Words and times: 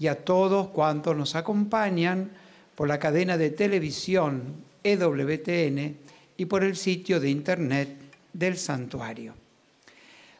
y 0.00 0.08
a 0.08 0.24
todos 0.24 0.68
cuantos 0.68 1.14
nos 1.14 1.36
acompañan 1.36 2.30
por 2.74 2.88
la 2.88 2.98
cadena 2.98 3.36
de 3.36 3.50
televisión 3.50 4.64
EWTN 4.82 5.96
y 6.38 6.46
por 6.46 6.64
el 6.64 6.74
sitio 6.74 7.20
de 7.20 7.28
internet 7.28 7.96
del 8.32 8.56
santuario. 8.56 9.34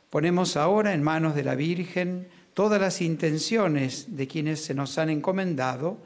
Ponemos 0.08 0.56
ahora 0.56 0.94
en 0.94 1.02
manos 1.02 1.34
de 1.34 1.44
la 1.44 1.54
Virgen 1.54 2.26
todas 2.54 2.80
las 2.80 3.02
intenciones 3.02 4.16
de 4.16 4.26
quienes 4.26 4.64
se 4.64 4.72
nos 4.72 4.96
han 4.96 5.10
encomendado 5.10 5.98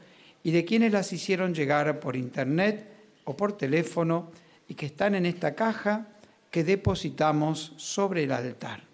y 0.42 0.50
de 0.50 0.64
quienes 0.64 0.92
las 0.92 1.12
hicieron 1.12 1.54
llegar 1.54 2.00
por 2.00 2.16
internet 2.16 2.88
o 3.22 3.36
por 3.36 3.56
teléfono 3.56 4.32
y 4.68 4.74
que 4.74 4.86
están 4.86 5.14
en 5.14 5.26
esta 5.26 5.54
caja 5.54 6.08
que 6.50 6.64
depositamos 6.64 7.72
sobre 7.76 8.24
el 8.24 8.32
altar. 8.32 8.93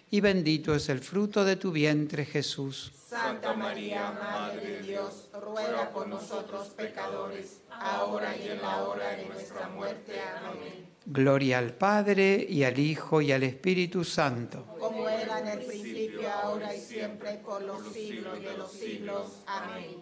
y 0.13 0.19
bendito 0.19 0.75
es 0.75 0.89
el 0.89 0.99
fruto 0.99 1.45
de 1.45 1.55
tu 1.55 1.71
vientre, 1.71 2.25
Jesús. 2.25 2.91
Santa 3.07 3.53
María, 3.53 4.11
Madre 4.11 4.73
de 4.73 4.81
Dios, 4.83 5.29
ruega 5.41 5.89
por 5.89 6.07
nosotros 6.07 6.67
pecadores, 6.75 7.61
ahora 7.69 8.35
y 8.35 8.49
en 8.49 8.61
la 8.61 8.83
hora 8.83 9.15
de 9.15 9.25
nuestra 9.25 9.69
muerte. 9.69 10.19
Amén. 10.45 10.85
Gloria 11.05 11.59
al 11.59 11.73
Padre, 11.73 12.45
y 12.47 12.63
al 12.65 12.77
Hijo, 12.77 13.21
y 13.21 13.31
al 13.31 13.43
Espíritu 13.43 14.03
Santo. 14.03 14.65
Como 14.77 15.07
era 15.07 15.39
en 15.39 15.47
el 15.47 15.65
principio, 15.65 16.29
ahora 16.29 16.75
y 16.75 16.79
siempre, 16.79 17.35
por 17.35 17.61
los 17.61 17.81
siglos 17.93 18.41
de 18.41 18.57
los 18.57 18.71
siglos. 18.71 19.43
Amén. 19.47 19.95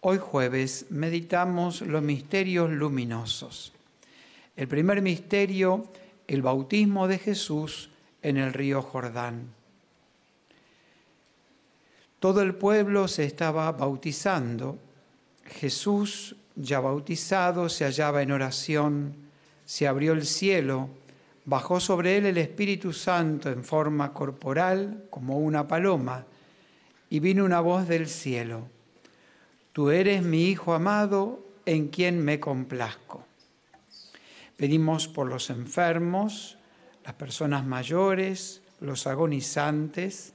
Hoy 0.00 0.18
jueves 0.18 0.86
meditamos 0.88 1.82
los 1.82 2.02
misterios 2.02 2.70
luminosos. 2.70 3.74
El 4.56 4.68
primer 4.68 5.02
misterio, 5.02 5.86
el 6.26 6.40
bautismo 6.40 7.08
de 7.08 7.18
Jesús, 7.18 7.91
en 8.22 8.36
el 8.36 8.52
río 8.52 8.82
Jordán. 8.82 9.48
Todo 12.20 12.42
el 12.42 12.54
pueblo 12.54 13.08
se 13.08 13.24
estaba 13.24 13.70
bautizando. 13.72 14.78
Jesús, 15.44 16.36
ya 16.54 16.78
bautizado, 16.80 17.68
se 17.68 17.84
hallaba 17.84 18.22
en 18.22 18.30
oración, 18.30 19.16
se 19.64 19.88
abrió 19.88 20.12
el 20.12 20.24
cielo, 20.24 20.88
bajó 21.44 21.80
sobre 21.80 22.16
él 22.16 22.26
el 22.26 22.38
Espíritu 22.38 22.92
Santo 22.92 23.50
en 23.50 23.64
forma 23.64 24.12
corporal 24.12 25.04
como 25.10 25.38
una 25.38 25.66
paloma, 25.66 26.24
y 27.10 27.18
vino 27.18 27.44
una 27.44 27.60
voz 27.60 27.88
del 27.88 28.08
cielo. 28.08 28.68
Tú 29.72 29.90
eres 29.90 30.22
mi 30.22 30.44
Hijo 30.44 30.74
amado, 30.74 31.44
en 31.66 31.88
quien 31.88 32.24
me 32.24 32.38
complazco. 32.38 33.24
Pedimos 34.56 35.08
por 35.08 35.26
los 35.26 35.50
enfermos, 35.50 36.56
las 37.04 37.14
personas 37.14 37.64
mayores, 37.64 38.62
los 38.80 39.06
agonizantes, 39.06 40.32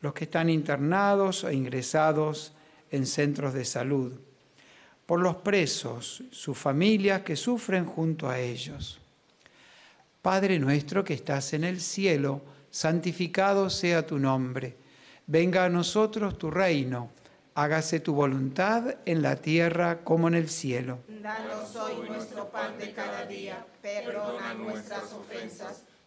los 0.00 0.14
que 0.14 0.24
están 0.24 0.48
internados 0.48 1.44
e 1.44 1.54
ingresados 1.54 2.52
en 2.90 3.06
centros 3.06 3.54
de 3.54 3.64
salud, 3.64 4.12
por 5.06 5.20
los 5.20 5.36
presos, 5.36 6.22
sus 6.30 6.56
familias 6.56 7.22
que 7.22 7.36
sufren 7.36 7.84
junto 7.84 8.28
a 8.28 8.38
ellos. 8.38 9.00
Padre 10.22 10.58
nuestro 10.58 11.04
que 11.04 11.14
estás 11.14 11.52
en 11.54 11.64
el 11.64 11.80
cielo, 11.80 12.42
santificado 12.70 13.70
sea 13.70 14.06
tu 14.06 14.18
nombre, 14.18 14.76
venga 15.26 15.64
a 15.64 15.68
nosotros 15.68 16.38
tu 16.38 16.50
reino, 16.50 17.10
hágase 17.54 18.00
tu 18.00 18.14
voluntad 18.14 18.96
en 19.04 19.22
la 19.22 19.36
tierra 19.36 20.04
como 20.04 20.28
en 20.28 20.34
el 20.34 20.48
cielo. 20.48 21.00
Danos 21.22 21.74
hoy 21.76 22.08
nuestro 22.08 22.48
pan 22.50 22.78
de 22.78 22.92
cada 22.92 23.26
día, 23.26 23.64
perdona 23.82 24.54
nuestras 24.54 25.12
ofensas 25.12 25.82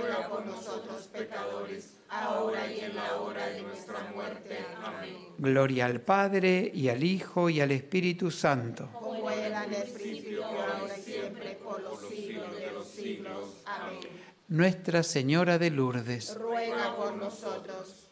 ruega 0.00 0.28
por 0.28 0.46
nosotros 0.46 1.08
pecadores, 1.12 1.96
ahora 2.08 2.72
y 2.72 2.80
en 2.80 2.96
la 2.96 3.16
hora 3.16 3.46
de 3.48 3.62
nuestra 3.62 4.10
muerte. 4.14 4.58
Amén. 4.82 5.16
Gloria 5.38 5.86
al 5.86 6.00
Padre, 6.00 6.70
y 6.74 6.88
al 6.88 7.02
Hijo, 7.04 7.50
y 7.50 7.60
al 7.60 7.70
Espíritu 7.72 8.30
Santo. 8.30 8.88
Como 8.92 9.30
era 9.30 9.64
en 9.64 9.74
el 9.74 9.88
principio, 9.88 10.44
ahora 10.44 10.96
y 10.96 11.00
siempre, 11.00 11.58
por 11.62 11.82
los 11.82 12.00
siglos 12.08 12.56
de 12.56 12.72
los 12.72 12.86
siglos. 12.86 13.62
Amén. 13.66 14.00
Nuestra 14.48 15.02
Señora 15.02 15.58
de 15.58 15.70
Lourdes. 15.70 16.34
Ruega 16.36 16.96
por 16.96 17.16
nosotros. 17.16 18.08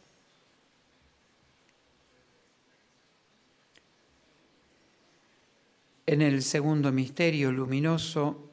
En 6.08 6.22
el 6.22 6.42
segundo 6.44 6.92
misterio 6.92 7.50
luminoso 7.50 8.48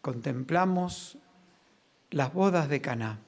contemplamos 0.00 1.18
las 2.12 2.32
bodas 2.32 2.68
de 2.68 2.80
Caná. 2.80 3.18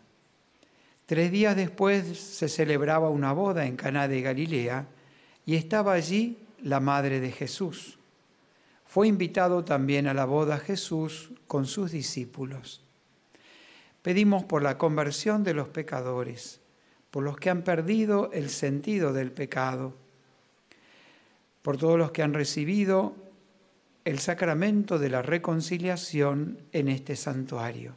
Tres 1.06 1.32
días 1.32 1.56
después 1.56 2.18
se 2.18 2.48
celebraba 2.48 3.08
una 3.08 3.32
boda 3.32 3.66
en 3.66 3.76
Caná 3.76 4.08
de 4.08 4.20
Galilea 4.20 4.86
y 5.46 5.56
estaba 5.56 5.94
allí 5.94 6.38
la 6.62 6.80
madre 6.80 7.20
de 7.20 7.32
Jesús. 7.32 7.98
Fue 8.86 9.08
invitado 9.08 9.64
también 9.64 10.06
a 10.06 10.14
la 10.14 10.26
boda 10.26 10.58
Jesús 10.58 11.30
con 11.46 11.66
sus 11.66 11.90
discípulos. 11.90 12.82
Pedimos 14.02 14.44
por 14.44 14.62
la 14.62 14.76
conversión 14.76 15.44
de 15.44 15.54
los 15.54 15.68
pecadores, 15.68 16.60
por 17.10 17.24
los 17.24 17.38
que 17.38 17.50
han 17.50 17.62
perdido 17.62 18.30
el 18.32 18.50
sentido 18.50 19.12
del 19.12 19.32
pecado, 19.32 19.94
por 21.62 21.78
todos 21.78 21.98
los 21.98 22.12
que 22.12 22.22
han 22.22 22.34
recibido 22.34 23.16
el 24.04 24.18
sacramento 24.18 24.98
de 24.98 25.08
la 25.08 25.22
reconciliación 25.22 26.58
en 26.72 26.88
este 26.88 27.16
santuario. 27.16 27.96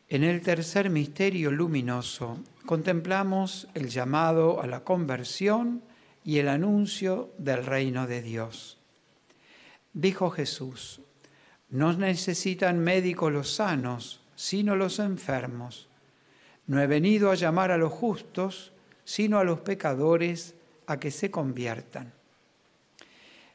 En 0.11 0.25
el 0.25 0.41
tercer 0.41 0.89
misterio 0.89 1.51
luminoso 1.51 2.37
contemplamos 2.65 3.69
el 3.73 3.87
llamado 3.87 4.61
a 4.61 4.67
la 4.67 4.83
conversión 4.83 5.83
y 6.25 6.39
el 6.39 6.49
anuncio 6.49 7.31
del 7.37 7.65
reino 7.65 8.07
de 8.07 8.21
Dios. 8.21 8.77
Dijo 9.93 10.29
Jesús, 10.29 10.99
no 11.69 11.93
necesitan 11.93 12.79
médicos 12.79 13.31
los 13.31 13.53
sanos, 13.53 14.19
sino 14.35 14.75
los 14.75 14.99
enfermos. 14.99 15.87
No 16.67 16.81
he 16.81 16.87
venido 16.87 17.31
a 17.31 17.35
llamar 17.35 17.71
a 17.71 17.77
los 17.77 17.93
justos, 17.93 18.73
sino 19.05 19.39
a 19.39 19.45
los 19.45 19.61
pecadores 19.61 20.55
a 20.87 20.99
que 20.99 21.11
se 21.11 21.31
conviertan. 21.31 22.11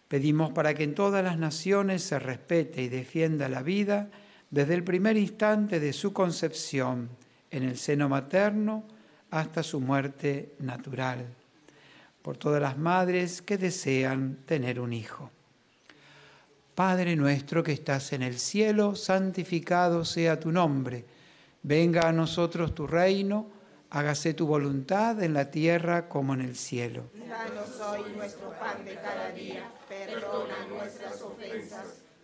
Pedimos 0.09 0.53
para 0.53 0.73
que 0.73 0.85
en 0.85 0.95
todas 0.95 1.23
las 1.23 1.37
naciones 1.37 2.03
se 2.03 2.19
respete 2.19 2.81
y 2.81 2.89
defienda 2.89 3.51
la 3.51 3.61
vida 3.61 4.09
desde 4.51 4.75
el 4.75 4.85
primer 4.85 5.17
instante 5.17 5.81
de 5.81 5.93
su 5.93 6.13
concepción 6.13 7.11
en 7.51 7.63
el 7.63 7.77
seno 7.77 8.09
materno 8.09 8.85
hasta 9.31 9.63
su 9.63 9.81
muerte 9.81 10.55
natural, 10.61 11.27
por 12.23 12.37
todas 12.37 12.61
las 12.61 12.79
madres 12.79 13.43
que 13.43 13.59
desean 13.59 14.39
tener 14.47 14.81
un 14.81 14.93
hijo. 14.93 15.31
Padre 16.75 17.17
nuestro 17.17 17.63
que 17.63 17.73
estás 17.73 18.13
en 18.13 18.23
el 18.23 18.39
cielo, 18.39 18.95
santificado 18.95 20.05
sea 20.05 20.39
tu 20.39 20.53
nombre, 20.53 21.05
venga 21.63 22.09
a 22.09 22.13
nosotros 22.13 22.75
tu 22.75 22.87
reino, 22.87 23.49
hágase 23.91 24.35
tu 24.35 24.47
voluntad 24.47 25.23
en 25.23 25.33
la 25.33 25.51
tierra 25.51 26.09
como 26.09 26.35
en 26.35 26.43
el 26.43 26.55
cielo. 26.55 27.05
Danos 27.15 27.81
hoy 27.81 28.13
nuestro 28.15 28.51
pan 28.61 28.85
de 28.85 28.95
cada 28.97 29.31
día, 29.31 29.71
perdona 29.89 30.67
nuestras 30.69 31.23
ofensas, 31.23 32.03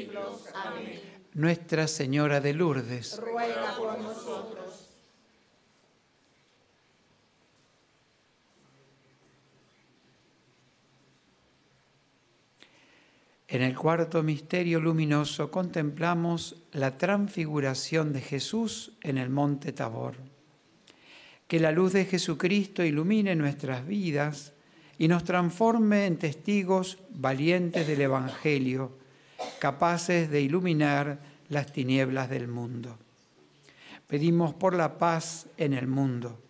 siglos. 0.00 0.44
Amén. 0.54 1.00
Nuestra 1.34 1.86
Señora 1.86 2.40
de 2.40 2.54
Lourdes, 2.54 3.20
Ruega 3.20 3.76
por 3.76 3.98
nosotros. 4.00 4.88
En 13.46 13.62
el 13.62 13.76
cuarto 13.76 14.22
misterio 14.22 14.80
luminoso 14.80 15.50
contemplamos 15.50 16.62
la 16.72 16.96
transfiguración 16.96 18.12
de 18.12 18.20
Jesús 18.20 18.92
en 19.02 19.18
el 19.18 19.28
monte 19.28 19.72
Tabor. 19.72 20.14
Que 21.48 21.58
la 21.58 21.72
luz 21.72 21.92
de 21.92 22.04
Jesucristo 22.04 22.84
ilumine 22.84 23.34
nuestras 23.34 23.84
vidas 23.86 24.52
y 24.98 25.08
nos 25.08 25.24
transforme 25.24 26.06
en 26.06 26.16
testigos 26.16 26.98
valientes 27.10 27.88
del 27.88 28.02
Evangelio, 28.02 28.99
capaces 29.60 30.28
de 30.30 30.40
iluminar 30.40 31.20
las 31.48 31.72
tinieblas 31.72 32.28
del 32.28 32.48
mundo. 32.48 32.98
Pedimos 34.08 34.54
por 34.54 34.74
la 34.74 34.98
paz 34.98 35.46
en 35.56 35.72
el 35.72 35.86
mundo, 35.86 36.40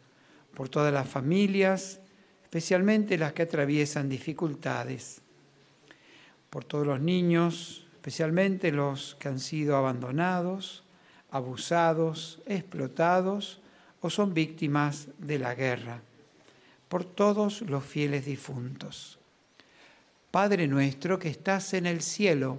por 0.55 0.71
todas 0.71 0.95
las 0.95 1.09
familias, 1.09 2.01
especialmente 2.43 3.19
las 3.19 3.35
que 3.35 3.43
atraviesan 3.43 4.09
dificultades 4.09 5.21
por 6.51 6.65
todos 6.65 6.87
los 6.87 7.01
niños, 7.01 7.87
especialmente 7.95 8.73
los 8.73 9.15
que 9.21 9.29
han 9.29 9.39
sido 9.39 9.77
abandonados, 9.77 10.83
abusados, 11.31 12.41
explotados 12.45 13.61
o 14.01 14.11
son 14.11 14.35
víctimas 14.35 15.09
de 15.19 15.39
la 15.39 15.55
guerra, 15.55 16.03
por 16.89 17.05
todos 17.05 17.63
los 17.63 17.85
fieles 17.85 18.25
difuntos. 18.25 19.19
Padre 20.33 20.67
nuestro 20.67 21.19
que 21.19 21.29
estás 21.29 21.73
en 21.75 21.87
el 21.87 22.03
cielo, 22.03 22.59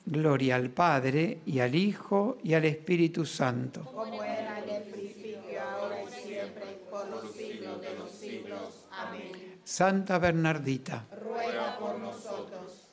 Gloria 0.11 0.57
al 0.57 0.69
Padre 0.71 1.39
y 1.45 1.59
al 1.59 1.73
Hijo 1.73 2.37
y 2.43 2.53
al 2.53 2.65
Espíritu 2.65 3.25
Santo. 3.25 3.85
Como 3.85 4.21
era 4.21 4.59
en 4.61 4.69
el 4.69 4.83
principio, 4.83 5.61
ahora 5.61 6.03
y 6.03 6.07
siempre, 6.11 6.81
por 6.89 7.07
los 7.07 7.31
siglos 7.31 7.79
de 7.79 7.93
los 7.97 8.11
siglos. 8.11 8.87
Amén. 8.91 9.31
Santa 9.63 10.19
Bernardita, 10.19 11.07
Ruega 11.23 11.79
por 11.79 11.97
nosotros. 11.97 12.89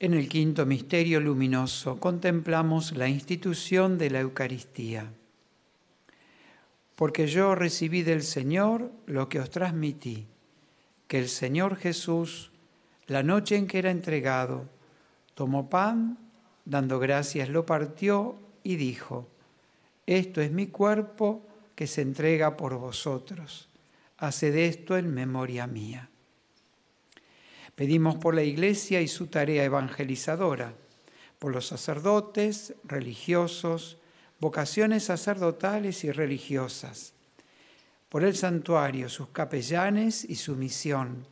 en 0.00 0.14
el 0.14 0.28
quinto 0.28 0.66
misterio 0.66 1.18
luminoso 1.18 1.98
contemplamos 1.98 2.92
la 2.92 3.08
institución 3.08 3.96
de 3.96 4.10
la 4.10 4.20
Eucaristía. 4.20 5.10
Porque 6.98 7.28
yo 7.28 7.54
recibí 7.54 8.02
del 8.02 8.24
Señor 8.24 8.90
lo 9.06 9.28
que 9.28 9.38
os 9.38 9.50
transmití, 9.50 10.26
que 11.06 11.20
el 11.20 11.28
Señor 11.28 11.76
Jesús, 11.76 12.50
la 13.06 13.22
noche 13.22 13.54
en 13.54 13.68
que 13.68 13.78
era 13.78 13.92
entregado, 13.92 14.68
tomó 15.34 15.70
pan, 15.70 16.18
dando 16.64 16.98
gracias 16.98 17.50
lo 17.50 17.64
partió 17.64 18.34
y 18.64 18.74
dijo, 18.74 19.28
esto 20.06 20.40
es 20.40 20.50
mi 20.50 20.66
cuerpo 20.66 21.46
que 21.76 21.86
se 21.86 22.02
entrega 22.02 22.56
por 22.56 22.76
vosotros. 22.76 23.68
Haced 24.16 24.56
esto 24.56 24.96
en 24.96 25.14
memoria 25.14 25.68
mía. 25.68 26.10
Pedimos 27.76 28.16
por 28.16 28.34
la 28.34 28.42
Iglesia 28.42 29.00
y 29.00 29.06
su 29.06 29.28
tarea 29.28 29.62
evangelizadora, 29.62 30.74
por 31.38 31.52
los 31.52 31.68
sacerdotes, 31.68 32.74
religiosos, 32.82 33.98
vocaciones 34.40 35.04
sacerdotales 35.04 36.04
y 36.04 36.12
religiosas, 36.12 37.12
por 38.08 38.24
el 38.24 38.36
santuario, 38.36 39.08
sus 39.08 39.28
capellanes 39.28 40.24
y 40.24 40.36
su 40.36 40.56
misión, 40.56 41.26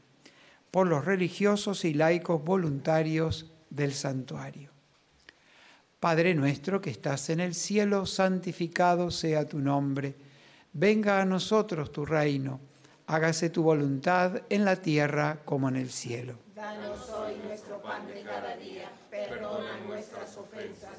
por 0.70 0.86
los 0.86 1.04
religiosos 1.04 1.84
y 1.84 1.94
laicos 1.94 2.44
voluntarios 2.44 3.50
del 3.70 3.94
santuario. 3.94 4.70
Padre 6.00 6.34
nuestro 6.34 6.80
que 6.80 6.90
estás 6.90 7.30
en 7.30 7.40
el 7.40 7.54
cielo, 7.54 8.04
santificado 8.04 9.10
sea 9.10 9.46
tu 9.46 9.58
nombre. 9.58 10.14
Venga 10.72 11.22
a 11.22 11.24
nosotros 11.24 11.90
tu 11.90 12.04
reino. 12.04 12.60
Hágase 13.06 13.48
tu 13.48 13.62
voluntad 13.62 14.42
en 14.50 14.64
la 14.64 14.76
tierra 14.76 15.40
como 15.44 15.68
en 15.68 15.76
el 15.76 15.90
cielo. 15.90 16.38
Danos 16.54 17.08
hoy 17.10 17.36
nuestro 17.46 17.80
pan 17.80 18.06
de 18.08 18.22
cada 18.22 18.56
día. 18.56 18.90
Perdona 19.10 19.80
nuestras 19.86 20.36
ofensas, 20.36 20.98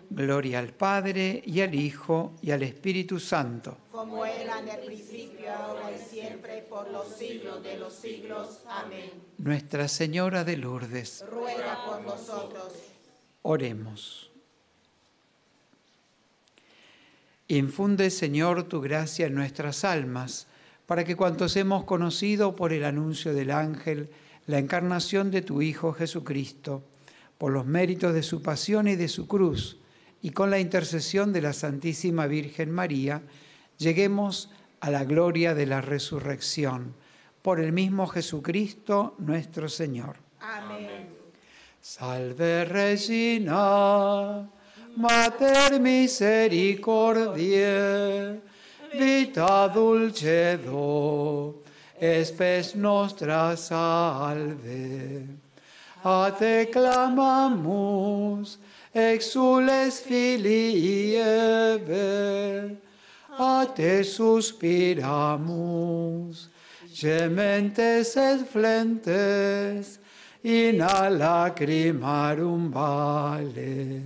Gloria 0.13 0.59
al 0.59 0.73
Padre, 0.73 1.41
y 1.45 1.61
al 1.61 1.73
Hijo, 1.73 2.33
y 2.41 2.51
al 2.51 2.63
Espíritu 2.63 3.17
Santo. 3.17 3.77
Como 3.93 4.25
era 4.25 4.59
en 4.59 4.67
el 4.67 4.85
principio, 4.85 5.49
ahora 5.53 5.89
y 5.89 5.97
siempre, 5.97 6.65
por 6.69 6.91
los 6.91 7.07
siglos 7.15 7.63
de 7.63 7.77
los 7.77 7.93
siglos. 7.93 8.59
Amén. 8.67 9.09
Nuestra 9.37 9.87
Señora 9.87 10.43
de 10.43 10.57
Lourdes, 10.57 11.23
Ruega 11.31 11.85
por 11.85 12.01
nosotros. 12.01 12.73
oremos. 13.43 14.29
Infunde, 17.47 18.09
Señor, 18.09 18.63
tu 18.63 18.81
gracia 18.81 19.27
en 19.27 19.35
nuestras 19.35 19.85
almas, 19.85 20.47
para 20.87 21.05
que 21.05 21.15
cuantos 21.15 21.55
hemos 21.55 21.85
conocido 21.85 22.53
por 22.55 22.73
el 22.73 22.83
anuncio 22.83 23.33
del 23.33 23.51
ángel 23.51 24.09
la 24.45 24.59
encarnación 24.59 25.31
de 25.31 25.41
tu 25.41 25.61
Hijo 25.61 25.93
Jesucristo, 25.93 26.83
por 27.37 27.53
los 27.53 27.65
méritos 27.65 28.13
de 28.13 28.23
su 28.23 28.41
pasión 28.41 28.89
y 28.89 28.95
de 28.97 29.07
su 29.07 29.27
cruz, 29.27 29.77
y 30.21 30.31
con 30.31 30.49
la 30.49 30.59
intercesión 30.59 31.33
de 31.33 31.41
la 31.41 31.53
Santísima 31.53 32.27
Virgen 32.27 32.71
María, 32.71 33.21
lleguemos 33.77 34.49
a 34.79 34.89
la 34.89 35.03
gloria 35.03 35.53
de 35.53 35.65
la 35.65 35.81
resurrección, 35.81 36.93
por 37.41 37.59
el 37.59 37.71
mismo 37.71 38.07
Jesucristo 38.07 39.15
nuestro 39.17 39.67
Señor. 39.67 40.17
Amén. 40.39 41.09
Salve 41.81 42.65
Regina, 42.65 44.47
Mater 44.95 45.79
misericordiae, 45.79 48.39
vita 48.93 49.67
dulcedo, 49.69 51.63
espes 51.99 52.75
nostra 52.75 53.57
salve. 53.57 55.25
A 56.03 56.35
te 56.37 56.69
clamamus, 56.69 58.59
exules 58.93 60.01
filii 60.01 61.17
a 63.39 63.65
te 63.75 64.03
suspiramus, 64.03 64.99
gementes 66.93 68.17
et 68.17 68.47
flentes, 68.47 69.99
in 70.43 70.81
a 70.81 71.09
lacrimarum 71.09 72.71
vale. 72.71 74.03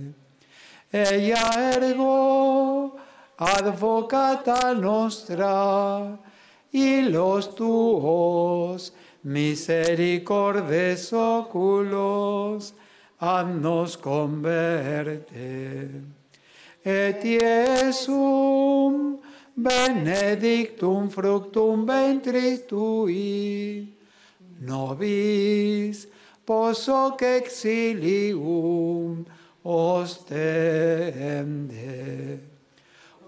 Ella 0.92 1.72
ergo, 1.74 2.98
advocata 3.38 4.74
nostra, 4.74 6.18
y 6.72 7.02
los 7.02 7.54
tuos 7.54 8.92
misericordes 9.22 11.12
oculos, 11.12 12.74
nos 13.20 13.96
converte. 13.96 15.90
Et 16.84 17.24
Iesum 17.24 19.18
benedictum 19.56 21.10
fructum 21.10 21.86
ventris 21.86 22.60
tui, 22.68 23.88
nobis 24.60 26.06
posoc 26.44 27.22
exilium 27.22 29.24
ostende. 29.64 30.44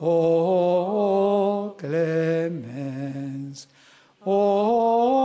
O 0.00 1.74
clemens, 1.76 3.68
o 4.24 5.16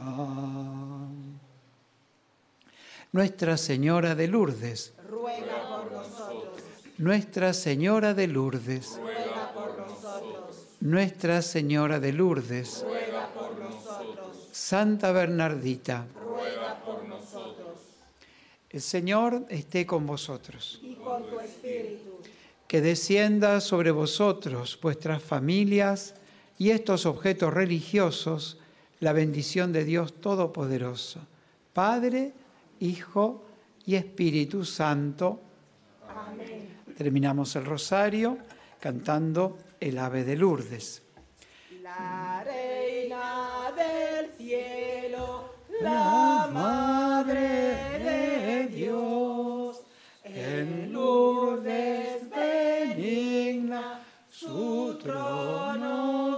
Nuestra 3.12 3.56
Señora 3.56 4.14
de 4.14 4.28
Lourdes, 4.28 4.94
Ruega 5.08 5.68
por 5.68 5.90
nosotros. 5.92 6.62
Nuestra 6.98 7.52
Señora 7.52 8.14
de 8.14 8.26
Lourdes, 8.28 8.98
Ruega 8.98 9.52
por 9.54 9.78
nosotros. 9.78 10.68
Nuestra 10.80 11.42
Señora 11.42 12.00
de 12.00 12.12
Lourdes, 12.12 12.84
Ruega 12.86 13.28
por 13.34 13.58
nosotros. 13.58 14.48
Santa 14.52 15.12
Bernardita. 15.12 16.06
El 18.72 18.80
Señor 18.80 19.44
esté 19.50 19.86
con 19.86 20.06
vosotros. 20.06 20.80
Y 20.82 20.94
con 20.94 21.28
tu 21.28 21.38
espíritu. 21.40 22.10
que 22.66 22.80
descienda 22.80 23.60
sobre 23.60 23.90
vosotros, 23.90 24.78
vuestras 24.80 25.22
familias 25.22 26.14
y 26.56 26.70
estos 26.70 27.04
objetos 27.04 27.52
religiosos, 27.52 28.58
la 29.00 29.12
bendición 29.12 29.72
de 29.72 29.84
Dios 29.84 30.14
Todopoderoso, 30.14 31.20
Padre, 31.74 32.32
Hijo 32.80 33.44
y 33.84 33.96
Espíritu 33.96 34.64
Santo. 34.64 35.38
Amén. 36.08 36.78
Terminamos 36.96 37.54
el 37.56 37.66
rosario 37.66 38.38
cantando 38.80 39.58
el 39.78 39.98
ave 39.98 40.24
de 40.24 40.36
Lourdes. 40.36 41.02
La 41.82 42.42
reina 42.42 43.70
del 43.76 44.30
cielo, 44.38 45.56
la 45.82 46.48
madre 46.50 47.61
Dios, 48.92 49.80
en 50.22 50.92
Lourdes 50.92 52.28
benigna, 52.28 54.02
su 54.28 54.98
trono 55.02 56.31